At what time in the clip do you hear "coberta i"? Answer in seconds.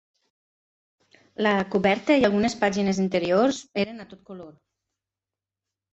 1.75-2.25